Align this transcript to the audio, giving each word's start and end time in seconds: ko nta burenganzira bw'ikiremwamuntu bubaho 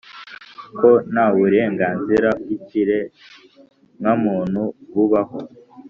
ko 0.77 0.89
nta 1.11 1.25
burenganzira 1.35 2.29
bw'ikiremwamuntu 2.41 4.61
bubaho 4.93 5.39